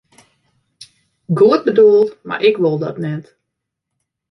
[1.33, 3.37] Goed bedoeld, mar ik wol dat net.